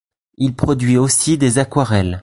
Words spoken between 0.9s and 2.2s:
aussi des aquarelles.